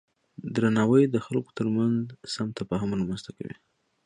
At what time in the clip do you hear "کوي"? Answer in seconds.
3.37-3.55